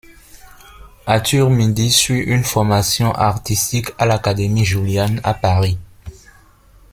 [1.05, 5.77] Arthur Midy suit une formation artistique à l'Académie Julian à Paris.